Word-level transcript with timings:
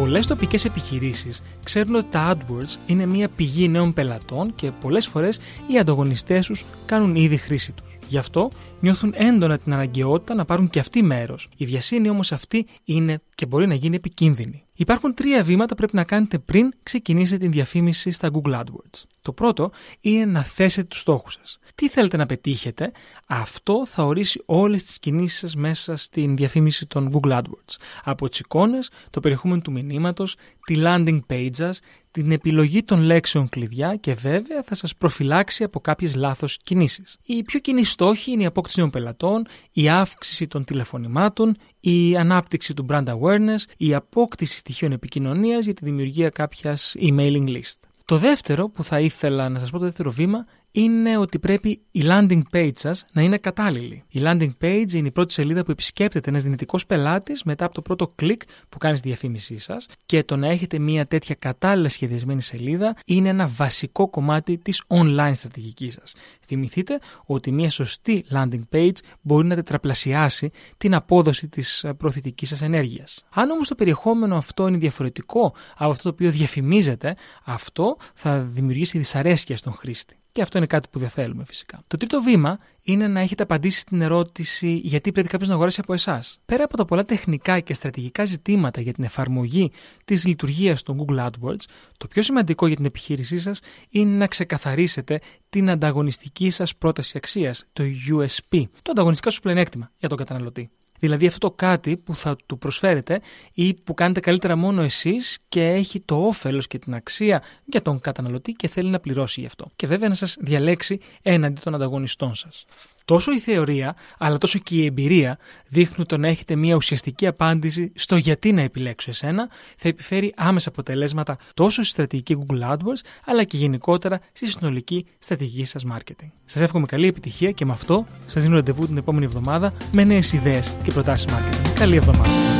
Πολλές 0.00 0.26
τοπικές 0.26 0.64
επιχειρήσεις 0.64 1.42
ξέρουν 1.64 1.94
ότι 1.94 2.06
τα 2.10 2.36
AdWords 2.36 2.76
είναι 2.86 3.06
μια 3.06 3.28
πηγή 3.28 3.68
νέων 3.68 3.92
πελατών 3.92 4.54
και 4.54 4.70
πολλές 4.80 5.06
φορές 5.06 5.38
οι 5.66 5.78
ανταγωνιστές 5.78 6.46
τους 6.46 6.64
κάνουν 6.86 7.14
ήδη 7.14 7.36
χρήση 7.36 7.72
τους. 7.72 7.98
Γι' 8.08 8.18
αυτό 8.18 8.50
νιώθουν 8.80 9.12
έντονα 9.16 9.58
την 9.58 9.72
αναγκαιότητα 9.72 10.34
να 10.34 10.44
πάρουν 10.44 10.70
και 10.70 10.78
αυτοί 10.78 11.02
μέρος. 11.02 11.48
Η 11.56 11.66
βιασύνη 11.66 12.08
όμως 12.08 12.32
αυτή 12.32 12.66
είναι 12.84 13.20
και 13.40 13.46
μπορεί 13.46 13.66
να 13.66 13.74
γίνει 13.74 13.96
επικίνδυνη. 13.96 14.64
Υπάρχουν 14.72 15.14
τρία 15.14 15.42
βήματα 15.42 15.68
που 15.68 15.74
πρέπει 15.74 15.96
να 15.96 16.04
κάνετε 16.04 16.38
πριν 16.38 16.72
ξεκινήσετε 16.82 17.38
την 17.38 17.52
διαφήμιση 17.52 18.10
στα 18.10 18.30
Google 18.32 18.54
AdWords. 18.54 19.02
Το 19.22 19.32
πρώτο 19.32 19.70
είναι 20.00 20.24
να 20.24 20.42
θέσετε 20.42 20.86
τους 20.86 20.98
στόχους 20.98 21.32
σας. 21.32 21.58
Τι 21.74 21.88
θέλετε 21.88 22.16
να 22.16 22.26
πετύχετε, 22.26 22.92
αυτό 23.28 23.86
θα 23.86 24.04
ορίσει 24.04 24.42
όλες 24.46 24.84
τις 24.84 24.98
κινήσεις 24.98 25.38
σας 25.38 25.54
μέσα 25.54 25.96
στην 25.96 26.36
διαφήμιση 26.36 26.86
των 26.86 27.10
Google 27.12 27.32
AdWords. 27.32 27.76
Από 28.04 28.28
τις 28.28 28.38
εικόνες, 28.38 28.90
το 29.10 29.20
περιεχόμενο 29.20 29.60
του 29.60 29.72
μηνύματος, 29.72 30.36
τη 30.64 30.74
landing 30.78 31.18
page 31.30 31.50
σας, 31.52 31.80
την 32.10 32.32
επιλογή 32.32 32.82
των 32.82 33.00
λέξεων 33.00 33.48
κλειδιά 33.48 33.96
και 33.96 34.14
βέβαια 34.14 34.62
θα 34.62 34.74
σας 34.74 34.96
προφυλάξει 34.96 35.64
από 35.64 35.80
κάποιες 35.80 36.14
λάθος 36.14 36.58
κινήσεις. 36.62 37.16
Οι 37.24 37.42
πιο 37.42 37.60
κοινοί 37.60 37.84
στόχοι 37.84 38.30
είναι 38.30 38.42
η 38.42 38.46
απόκτηση 38.46 38.78
νέων 38.78 38.90
πελατών, 38.90 39.46
η 39.72 39.88
αύξηση 39.88 40.46
των 40.46 40.64
τηλεφωνημάτων, 40.64 41.54
η 41.80 42.16
ανάπτυξη 42.16 42.74
του 42.74 42.86
brand 42.88 43.04
awareness, 43.04 43.62
η 43.76 43.94
απόκτηση 43.94 44.56
στοιχείων 44.56 44.92
επικοινωνίας 44.92 45.64
για 45.64 45.74
τη 45.74 45.84
δημιουργία 45.84 46.30
κάποιας 46.30 46.96
emailing 46.98 47.48
list. 47.48 47.78
Το 48.04 48.16
δεύτερο 48.16 48.68
που 48.68 48.84
θα 48.84 49.00
ήθελα 49.00 49.48
να 49.48 49.58
σας 49.58 49.70
πω 49.70 49.78
το 49.78 49.84
δεύτερο 49.84 50.10
βήμα 50.10 50.46
είναι 50.72 51.16
ότι 51.16 51.38
πρέπει 51.38 51.80
η 51.90 52.02
landing 52.04 52.42
page 52.52 52.70
σας 52.74 53.04
να 53.12 53.22
είναι 53.22 53.38
κατάλληλη. 53.38 54.04
Η 54.08 54.20
landing 54.22 54.50
page 54.62 54.92
είναι 54.92 55.06
η 55.06 55.10
πρώτη 55.10 55.32
σελίδα 55.32 55.64
που 55.64 55.70
επισκέπτεται 55.70 56.30
ένας 56.30 56.42
δυνητικός 56.42 56.86
πελάτης 56.86 57.42
μετά 57.42 57.64
από 57.64 57.74
το 57.74 57.82
πρώτο 57.82 58.08
κλικ 58.08 58.42
που 58.68 58.78
κάνει 58.78 58.96
στη 58.96 59.08
διαφήμισή 59.08 59.58
σας 59.58 59.86
και 60.06 60.24
το 60.24 60.36
να 60.36 60.46
έχετε 60.48 60.78
μια 60.78 61.06
τέτοια 61.06 61.34
κατάλληλα 61.34 61.88
σχεδιασμένη 61.88 62.42
σελίδα 62.42 62.96
είναι 63.06 63.28
ένα 63.28 63.46
βασικό 63.46 64.08
κομμάτι 64.08 64.58
της 64.58 64.82
online 64.86 65.32
στρατηγικής 65.34 65.92
σας. 65.92 66.14
Θυμηθείτε 66.46 66.98
ότι 67.26 67.52
μια 67.52 67.70
σωστή 67.70 68.24
landing 68.32 68.62
page 68.72 68.96
μπορεί 69.20 69.46
να 69.46 69.54
τετραπλασιάσει 69.54 70.50
την 70.76 70.94
απόδοση 70.94 71.48
της 71.48 71.84
προθετικής 71.96 72.48
σας 72.48 72.62
ενέργειας. 72.62 73.24
Αν 73.34 73.50
όμως 73.50 73.68
το 73.68 73.74
περιεχόμενο 73.74 74.36
αυτό 74.36 74.68
είναι 74.68 74.76
διαφορετικό 74.76 75.54
από 75.76 75.90
αυτό 75.90 76.02
το 76.02 76.08
οποίο 76.08 76.30
διαφημίζεται, 76.30 77.16
αυτό 77.44 77.96
θα 78.14 78.40
δημιουργήσει 78.40 78.98
δυσαρέσκεια 78.98 79.56
στον 79.56 79.72
χρήστη. 79.72 80.19
Και 80.32 80.42
αυτό 80.42 80.58
είναι 80.58 80.66
κάτι 80.66 80.88
που 80.90 80.98
δεν 80.98 81.08
θέλουμε 81.08 81.44
φυσικά. 81.44 81.78
Το 81.86 81.96
τρίτο 81.96 82.20
βήμα 82.20 82.58
είναι 82.82 83.08
να 83.08 83.20
έχετε 83.20 83.42
απαντήσει 83.42 83.78
στην 83.78 84.00
ερώτηση 84.00 84.72
γιατί 84.74 85.12
πρέπει 85.12 85.28
κάποιος 85.28 85.48
να 85.48 85.54
αγοράσει 85.54 85.80
από 85.80 85.92
εσάς. 85.92 86.40
Πέρα 86.46 86.64
από 86.64 86.76
τα 86.76 86.84
πολλά 86.84 87.04
τεχνικά 87.04 87.60
και 87.60 87.74
στρατηγικά 87.74 88.24
ζητήματα 88.24 88.80
για 88.80 88.92
την 88.92 89.04
εφαρμογή 89.04 89.72
της 90.04 90.26
λειτουργίας 90.26 90.82
των 90.82 91.04
Google 91.04 91.26
AdWords, 91.26 91.64
το 91.96 92.06
πιο 92.06 92.22
σημαντικό 92.22 92.66
για 92.66 92.76
την 92.76 92.84
επιχείρησή 92.84 93.38
σας 93.38 93.60
είναι 93.88 94.16
να 94.16 94.26
ξεκαθαρίσετε 94.26 95.20
την 95.48 95.70
ανταγωνιστική 95.70 96.50
σας 96.50 96.76
πρόταση 96.76 97.16
αξίας, 97.16 97.64
το 97.72 97.84
USP, 98.08 98.62
το 98.82 98.90
ανταγωνιστικό 98.90 99.30
σου 99.30 99.40
πλεονέκτημα 99.40 99.90
για 99.98 100.08
τον 100.08 100.18
καταναλωτή. 100.18 100.70
Δηλαδή 101.00 101.26
αυτό 101.26 101.48
το 101.48 101.54
κάτι 101.54 101.96
που 101.96 102.14
θα 102.14 102.36
του 102.46 102.58
προσφέρετε 102.58 103.20
ή 103.54 103.74
που 103.74 103.94
κάνετε 103.94 104.20
καλύτερα 104.20 104.56
μόνο 104.56 104.82
εσείς 104.82 105.38
και 105.48 105.66
έχει 105.68 106.00
το 106.00 106.26
όφελος 106.26 106.66
και 106.66 106.78
την 106.78 106.94
αξία 106.94 107.42
για 107.64 107.82
τον 107.82 108.00
καταναλωτή 108.00 108.52
και 108.52 108.68
θέλει 108.68 108.90
να 108.90 109.00
πληρώσει 109.00 109.40
γι' 109.40 109.46
αυτό. 109.46 109.70
Και 109.76 109.86
βέβαια 109.86 110.08
να 110.08 110.14
σας 110.14 110.36
διαλέξει 110.40 111.00
έναντι 111.22 111.60
των 111.60 111.74
ανταγωνιστών 111.74 112.34
σας. 112.34 112.64
Τόσο 113.04 113.32
η 113.32 113.38
θεωρία, 113.38 113.96
αλλά 114.18 114.38
τόσο 114.38 114.58
και 114.58 114.76
η 114.76 114.84
εμπειρία 114.84 115.38
δείχνουν 115.68 116.06
το 116.06 116.18
να 116.18 116.28
έχετε 116.28 116.56
μια 116.56 116.74
ουσιαστική 116.74 117.26
απάντηση 117.26 117.92
στο 117.94 118.16
γιατί 118.16 118.52
να 118.52 118.60
επιλέξω 118.62 119.10
εσένα, 119.10 119.48
θα 119.76 119.88
επιφέρει 119.88 120.32
άμεσα 120.36 120.68
αποτελέσματα 120.68 121.36
τόσο 121.54 121.82
στη 121.82 121.90
στρατηγική 121.90 122.36
Google 122.40 122.72
AdWords, 122.72 123.00
αλλά 123.24 123.44
και 123.44 123.56
γενικότερα 123.56 124.20
στη 124.32 124.46
συνολική 124.46 125.06
στρατηγική 125.18 125.64
σας 125.64 125.84
marketing. 125.92 126.30
Σας 126.44 126.62
εύχομαι 126.62 126.86
καλή 126.86 127.06
επιτυχία 127.06 127.50
και 127.50 127.64
με 127.64 127.72
αυτό 127.72 128.06
σας 128.26 128.42
δίνω 128.42 128.54
ραντεβού 128.54 128.86
την 128.86 128.96
επόμενη 128.96 129.24
εβδομάδα 129.24 129.72
με 129.92 130.04
νέες 130.04 130.32
ιδέες 130.32 130.72
και 130.82 130.92
προτάσεις 130.92 131.26
marketing. 131.32 131.78
Καλή 131.78 131.96
εβδομάδα. 131.96 132.59